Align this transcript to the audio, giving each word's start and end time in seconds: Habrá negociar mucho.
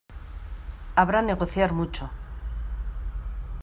Habrá 0.95 1.21
negociar 1.21 1.71
mucho. 1.73 2.09